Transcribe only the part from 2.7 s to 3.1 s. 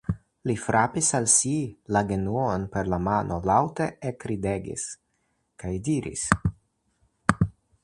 per la